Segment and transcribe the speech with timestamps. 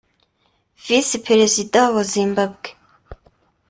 [0.85, 2.69] Visi Perezida wa Zimbabwe